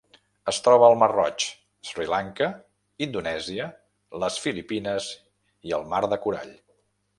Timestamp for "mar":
1.01-1.09, 5.95-6.05